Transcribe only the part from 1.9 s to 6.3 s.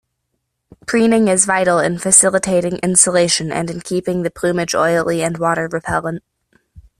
facilitating insulation and in keeping the plumage oily and water-repellent.